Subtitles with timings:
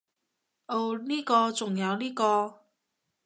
[0.65, 2.63] 噢呢個，仲有呢個